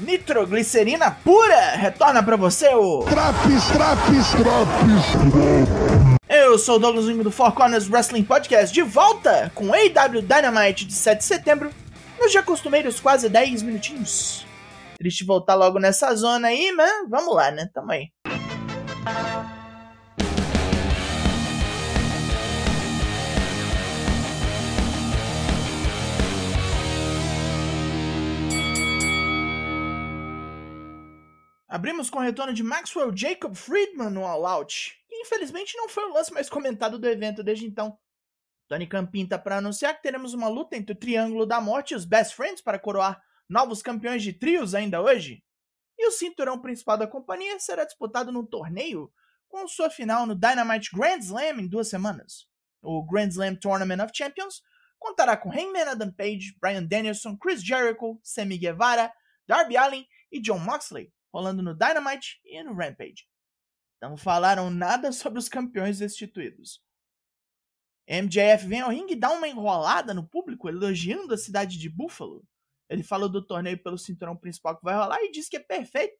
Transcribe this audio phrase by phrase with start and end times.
[0.00, 6.12] Nitroglicerina pura retorna para você o Traps, traps, traps.
[6.28, 10.84] Eu sou o Douglas Wing do Four Corners Wrestling Podcast, de volta com AW Dynamite
[10.84, 11.70] de 7 de setembro,
[12.20, 14.46] nos já costumeiros quase 10 minutinhos.
[14.98, 17.68] Triste voltar logo nessa zona aí, mas vamos lá, né?
[17.72, 18.08] Tamo aí.
[31.72, 36.04] Abrimos com o retorno de Maxwell Jacob Friedman no All Out, que infelizmente não foi
[36.04, 37.98] o lance mais comentado do evento desde então.
[38.68, 41.94] Tony Khan pinta para anunciar que teremos uma luta entre o Triângulo da Morte e
[41.94, 45.42] os Best Friends para coroar novos campeões de trios ainda hoje.
[45.98, 49.10] E o cinturão principal da companhia será disputado num torneio
[49.48, 52.46] com sua final no Dynamite Grand Slam em duas semanas.
[52.82, 54.60] O Grand Slam Tournament of Champions
[54.98, 59.10] contará com Hangman Adam Page, Brian Danielson, Chris Jericho, Sammy Guevara,
[59.48, 63.26] Darby Allin e John Moxley, rolando no Dynamite e no Rampage.
[64.00, 66.82] Não falaram nada sobre os campeões destituídos.
[68.08, 72.44] MJF vem ao ringue e dá uma enrolada no público, elogiando a cidade de Buffalo.
[72.88, 76.14] Ele falou do torneio pelo cinturão principal que vai rolar e diz que é perfeito,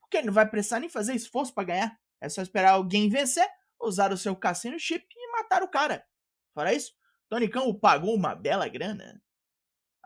[0.00, 2.00] porque ele não vai precisar nem fazer esforço para ganhar.
[2.20, 3.46] É só esperar alguém vencer,
[3.80, 6.04] usar o seu cassino chip e matar o cara.
[6.54, 6.92] Fora isso,
[7.28, 9.22] Tony Khan o pagou uma bela grana.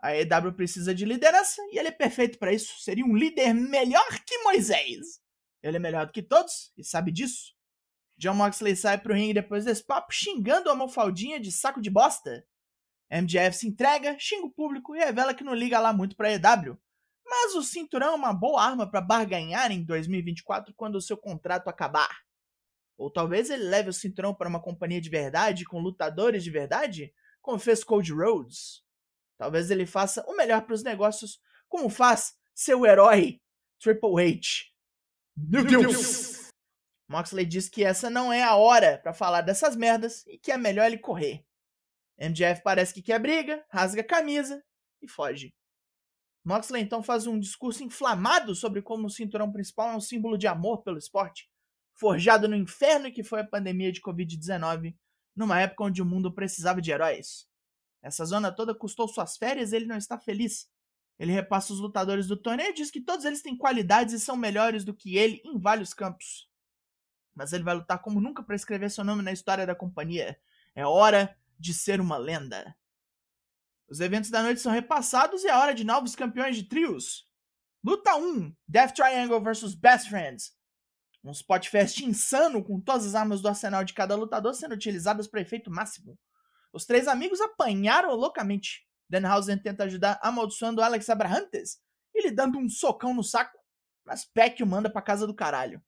[0.01, 2.79] A EW precisa de liderança e ele é perfeito para isso.
[2.79, 5.21] Seria um líder melhor que Moisés.
[5.61, 7.53] Ele é melhor do que todos e sabe disso.
[8.17, 12.45] John Moxley sai pro ringue depois desse papo xingando a mofaldinha de saco de bosta.
[13.11, 16.79] MJF se entrega, xinga o público e revela que não liga lá muito pra EW.
[17.25, 21.67] Mas o cinturão é uma boa arma para barganhar em 2024 quando o seu contrato
[21.67, 22.23] acabar.
[22.97, 27.13] Ou talvez ele leve o cinturão para uma companhia de verdade com lutadores de verdade,
[27.41, 28.83] como fez Cody Rhodes.
[29.41, 33.41] Talvez ele faça o melhor para os negócios, como faz seu herói
[33.79, 34.67] Triple H.
[35.35, 36.51] Meu Deus!
[37.09, 40.57] Moxley diz que essa não é a hora para falar dessas merdas e que é
[40.59, 41.43] melhor ele correr.
[42.19, 44.63] MJF parece que quer briga, rasga a camisa
[45.01, 45.49] e foge.
[46.45, 50.45] Moxley então faz um discurso inflamado sobre como o cinturão principal é um símbolo de
[50.45, 51.49] amor pelo esporte,
[51.95, 54.95] forjado no inferno que foi a pandemia de Covid-19,
[55.35, 57.49] numa época onde o mundo precisava de heróis.
[58.01, 60.69] Essa zona toda custou suas férias e ele não está feliz.
[61.19, 64.35] Ele repassa os lutadores do torneio e diz que todos eles têm qualidades e são
[64.35, 66.49] melhores do que ele em vários campos.
[67.35, 70.39] Mas ele vai lutar como nunca para escrever seu nome na história da companhia.
[70.73, 72.75] É hora de ser uma lenda.
[73.87, 77.29] Os eventos da noite são repassados e é hora de novos campeões de trios.
[77.83, 80.55] Luta 1: Death Triangle vs Best Friends.
[81.23, 85.41] Um spotfest insano com todas as armas do arsenal de cada lutador sendo utilizadas para
[85.41, 86.17] efeito máximo.
[86.73, 88.87] Os três amigos apanharam loucamente.
[89.09, 91.79] Danhausen tenta ajudar amaldiçoando Alex Abrahantes
[92.15, 93.57] e lhe dando um socão no saco,
[94.05, 95.83] mas Peck o manda pra casa do caralho.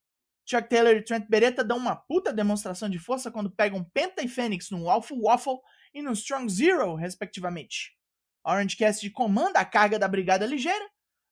[0.46, 4.28] Chuck Taylor e Trent Beretta dão uma puta demonstração de força quando pegam Penta e
[4.28, 5.58] Fênix num Alpha Waffle
[5.94, 7.96] e num Strong Zero, respectivamente.
[8.44, 10.86] Orange Cassidy comanda a carga da Brigada Ligeira,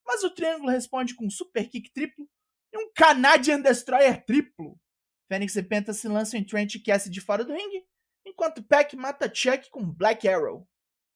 [0.06, 2.26] mas o Triângulo responde com um Super Kick triplo
[2.72, 4.80] e um Canadian Destroyer triplo.
[5.28, 7.84] Fênix e Penta se lançam em Trent e Cassidy fora do ringue,
[8.24, 10.68] enquanto Peck mata Chuck com Black Arrow.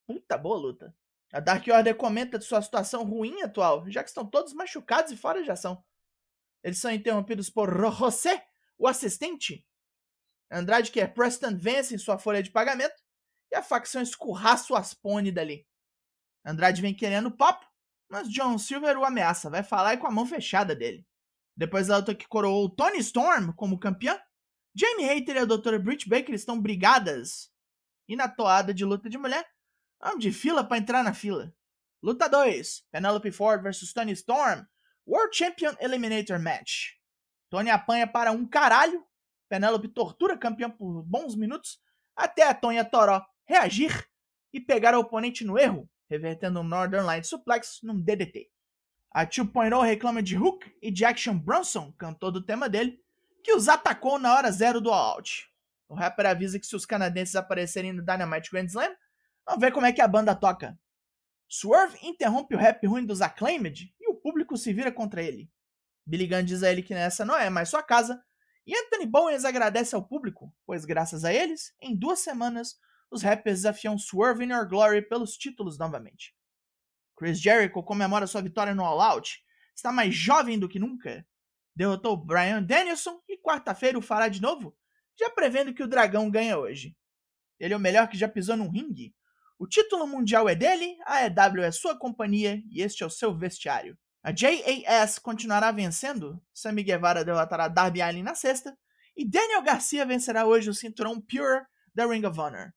[0.07, 0.95] Puta boa luta.
[1.33, 5.17] A Dark Order comenta de sua situação ruim atual, já que estão todos machucados e
[5.17, 5.85] fora de ação.
[6.63, 8.47] Eles são interrompidos por José,
[8.79, 9.67] o assistente.
[10.51, 12.95] Andrade quer Preston vence em sua folha de pagamento
[13.51, 15.67] e a facção escurraça o Aspone dali.
[16.45, 17.67] Andrade vem querendo papo,
[18.09, 21.05] mas John Silver o ameaça, vai falar e com a mão fechada dele.
[21.57, 24.19] Depois da luta que coroou Tony Storm como campeão,
[24.79, 25.79] Jamie Hater e a Dra.
[25.79, 27.51] Britt Baker estão brigadas.
[28.07, 29.49] E na toada de luta de mulher,
[29.99, 31.51] vamos de fila para entrar na fila.
[32.03, 34.67] Luta 2: Penelope Ford vs Tony Storm,
[35.07, 36.91] World Champion Eliminator Match.
[37.49, 39.03] Tony apanha para um caralho,
[39.49, 41.81] Penelope tortura campeão por bons minutos,
[42.15, 44.07] até a Tonya Toró reagir
[44.53, 48.51] e pegar o oponente no erro, revertendo um Northern Light Suplex num DDT.
[49.11, 53.03] A 2.0 reclama de Hook e Jackson Bronson, cantor do tema dele,
[53.47, 55.49] que os atacou na hora zero do all-out.
[55.89, 58.93] O rapper avisa que se os canadenses aparecerem no Dynamite Grand Slam,
[59.47, 60.77] vamos ver como é que a banda toca.
[61.49, 65.49] Swerve interrompe o rap ruim dos Acclaimed e o público se vira contra ele.
[66.05, 68.21] Billy Gunn diz a ele que nessa não é mais sua casa,
[68.67, 72.75] e Anthony Bowens agradece ao público, pois graças a eles, em duas semanas,
[73.09, 76.35] os rappers desafiam Swerve in Your Glory pelos títulos novamente.
[77.17, 79.41] Chris Jericho comemora sua vitória no All Out,
[79.73, 81.25] está mais jovem do que nunca
[81.77, 84.75] derrotou Brian Danielson e quarta-feira o fará de novo,
[85.19, 86.97] já prevendo que o dragão ganha hoje.
[87.61, 89.15] Ele é o melhor que já pisou num ringue.
[89.59, 93.37] O título mundial é dele, a EW é sua companhia e este é o seu
[93.37, 93.97] vestiário.
[94.23, 98.77] A JAS continuará vencendo, Sammy Guevara derrotará Darby Allin na sexta,
[99.17, 101.65] e Daniel Garcia vencerá hoje o cinturão Pure
[101.95, 102.73] da Ring of Honor.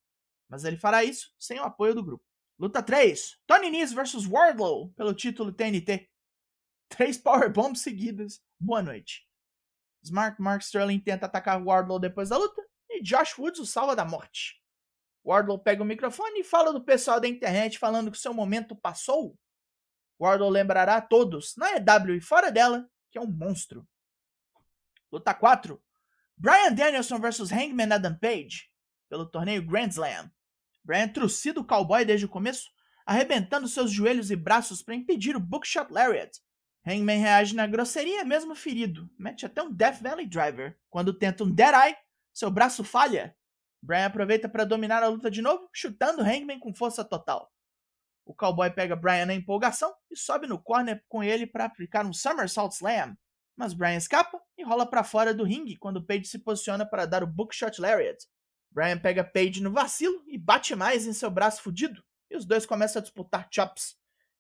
[0.47, 2.23] Mas ele fará isso sem o apoio do grupo.
[2.57, 6.09] Luta 3: Tony Nese vs Wardlow pelo título TNT.
[6.89, 8.41] Três powerbombs seguidas.
[8.59, 9.25] Boa noite.
[10.03, 14.03] Smart Mark Sterling tenta atacar Wardlow depois da luta e Josh Woods o salva da
[14.03, 14.59] morte.
[15.23, 19.37] Wardlow pega o microfone e fala do pessoal da internet falando que seu momento passou.
[20.19, 23.87] Wardlow lembrará a todos, na EW e fora dela, que é um monstro.
[25.11, 25.81] Luta 4.
[26.35, 28.69] Brian Danielson vs Hangman Adam Page,
[29.09, 30.31] pelo torneio Grand Slam.
[30.83, 32.69] Brian trucida o cowboy desde o começo,
[33.05, 36.39] arrebentando seus joelhos e braços para impedir o Bookshot Lariat.
[36.85, 40.77] Hangman reage na grosseria mesmo ferido, mete até um Death Valley Driver.
[40.89, 41.97] Quando tenta um Dead Eye,
[42.33, 43.35] seu braço falha
[43.81, 47.51] Brian aproveita para dominar a luta de novo, chutando Hangman com força total.
[48.25, 52.13] O cowboy pega Brian na empolgação e sobe no corner com ele para aplicar um
[52.13, 53.17] Somersault Slam.
[53.55, 57.23] Mas Brian escapa e rola para fora do ringue quando Page se posiciona para dar
[57.23, 58.25] o Bookshot Lariat.
[58.71, 62.65] Brian pega Page no vacilo e bate mais em seu braço fudido, e os dois
[62.65, 63.97] começam a disputar chops.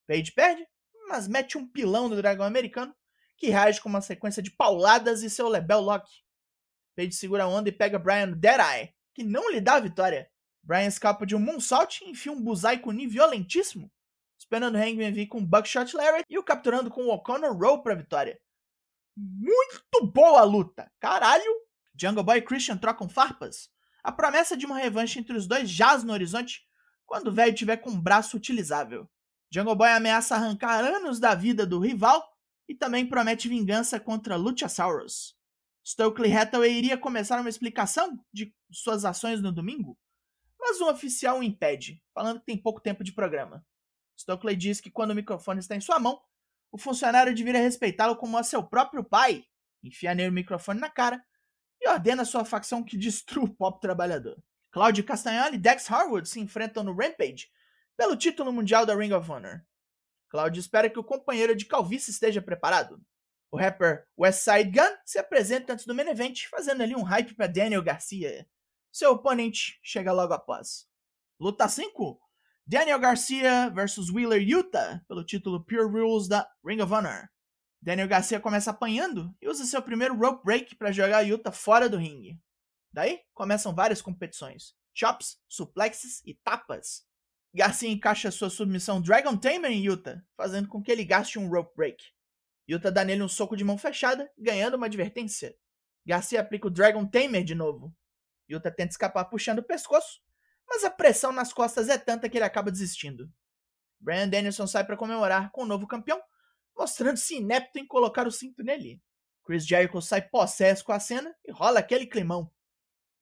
[0.07, 0.65] Page perde,
[1.09, 2.95] mas mete um pilão no dragão americano,
[3.35, 6.07] que reage com uma sequência de pauladas e seu Lebel Lock.
[6.95, 10.29] Page segura a onda e pega Brian Deadeye, que não lhe dá a vitória.
[10.61, 13.91] Brian escapa de um moonsault e enfia um bullseye com violentíssimo,
[14.37, 17.93] esperando Hangman vir com um buckshot Larry e o capturando com o O'Connor Row para
[17.93, 18.39] a vitória.
[19.17, 20.91] Muito boa a luta!
[20.99, 21.51] Caralho!
[21.99, 23.69] Jungle Boy e Christian trocam farpas.
[24.03, 26.61] A promessa de uma revanche entre os dois jaz no horizonte
[27.05, 29.09] quando o velho tiver com um braço utilizável.
[29.51, 32.23] Jungle Boy ameaça arrancar anos da vida do rival
[32.67, 35.35] e também promete vingança contra Luchasaurus.
[35.83, 39.97] Stokely Hathaway iria começar uma explicação de suas ações no domingo,
[40.59, 43.65] mas um oficial o impede, falando que tem pouco tempo de programa.
[44.19, 46.21] Stokely diz que quando o microfone está em sua mão,
[46.71, 49.43] o funcionário deveria respeitá-lo como a seu próprio pai,
[49.83, 51.23] enfia nele o microfone na cara
[51.81, 54.37] e ordena sua facção que destrua o pop trabalhador.
[54.69, 57.49] Claudio Castagnoli e Dex Harwood se enfrentam no Rampage
[57.99, 59.61] pelo título mundial da Ring of Honor.
[60.29, 63.05] Claudio espera que o companheiro de calvície esteja preparado,
[63.51, 67.47] o rapper Westside Gun se apresenta antes do main event, fazendo ali um hype para
[67.47, 68.47] Daniel Garcia.
[68.89, 70.87] Seu oponente chega logo após.
[71.37, 72.17] Luta 5:
[72.65, 77.27] Daniel Garcia versus Wheeler Yuta pelo título Pure Rules da Ring of Honor.
[77.81, 81.97] Daniel Garcia começa apanhando e usa seu primeiro rope break para jogar Yuta fora do
[81.97, 82.39] ringue.
[82.93, 87.08] Daí começam várias competições: chops, suplexes e tapas.
[87.53, 91.75] Garcia encaixa sua submissão Dragon Tamer em Yuta, fazendo com que ele gaste um rope
[91.75, 92.03] break.
[92.69, 95.55] Yuta dá nele um soco de mão fechada, ganhando uma advertência.
[96.05, 97.95] Garcia aplica o Dragon Tamer de novo.
[98.49, 100.21] Yuta tenta escapar puxando o pescoço,
[100.67, 103.31] mas a pressão nas costas é tanta que ele acaba desistindo.
[103.99, 106.21] Brian Danielson sai para comemorar com o novo campeão,
[106.77, 109.01] mostrando-se inepto em colocar o cinto nele.
[109.43, 112.51] Chris Jericho sai possesso com a cena e rola aquele climão.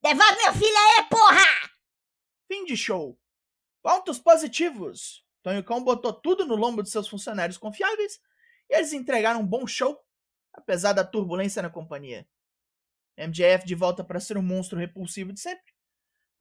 [0.03, 1.71] Devolve meu filho aí, porra!
[2.47, 3.18] Fim de show.
[3.88, 5.25] Pontos positivos.
[5.42, 8.19] Tonho Cão botou tudo no lombo de seus funcionários confiáveis
[8.69, 9.98] e eles entregaram um bom show,
[10.54, 12.28] apesar da turbulência na companhia.
[13.18, 15.74] MJF de volta para ser o um monstro repulsivo de sempre.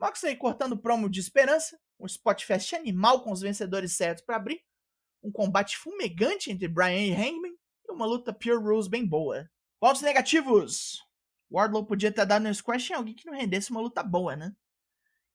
[0.00, 4.60] Moxley cortando promo de esperança, um spot fest animal com os vencedores certos para abrir,
[5.22, 7.56] um combate fumegante entre Brian e Hangman
[7.88, 9.48] e uma luta Pure Rules bem boa.
[9.78, 11.00] Pontos negativos.
[11.48, 14.52] Wardlow podia ter dado um squash em alguém que não rendesse uma luta boa, né?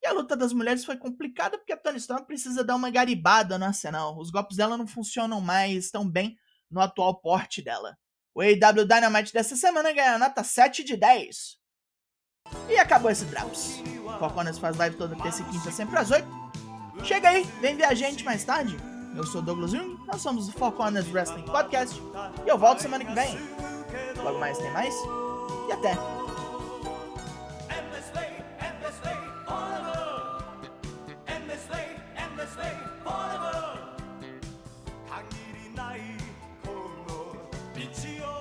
[0.03, 3.57] E a luta das mulheres foi complicada porque a Tony Storm precisa dar uma garibada
[3.57, 4.17] no arsenal.
[4.17, 6.35] Os golpes dela não funcionam mais tão bem
[6.69, 7.95] no atual porte dela.
[8.33, 11.57] O AEW Dynamite dessa semana ganha nota 7 de 10.
[12.69, 13.81] E acabou esse Drops.
[14.17, 16.27] Foconas faz live toda terça e quinta, sempre às 8.
[17.03, 18.77] Chega aí, vem ver a gente mais tarde.
[19.15, 21.99] Eu sou Douglas Jung, nós somos o Four Corners Wrestling Podcast
[22.45, 23.37] e eu volto semana que vem.
[24.23, 24.93] Logo mais tem mais
[25.67, 26.20] e até!
[35.75, 35.99] ない
[36.63, 37.13] この
[37.75, 38.40] 道を